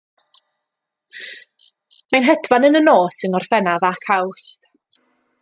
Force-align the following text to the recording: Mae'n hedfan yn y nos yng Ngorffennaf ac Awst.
Mae'n 2.15 2.27
hedfan 2.29 2.65
yn 2.71 2.81
y 2.81 2.83
nos 2.87 3.21
yng 3.29 3.35
Ngorffennaf 3.37 3.87
ac 3.93 4.11
Awst. 4.19 4.69